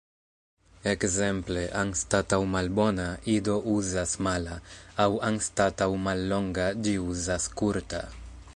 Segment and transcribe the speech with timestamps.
[0.91, 4.57] Ekzemple, anstataŭ "malbona", Ido uzas "mala",
[5.05, 8.03] aŭ anstataŭ "mallonga" ĝi uzas "kurta".